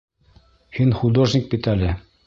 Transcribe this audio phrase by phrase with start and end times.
[0.79, 1.97] Һин художник бит әле.